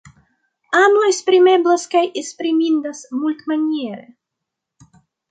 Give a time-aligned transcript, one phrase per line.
[0.77, 4.97] Amo esprimeblas kaj esprimindas multmaniere.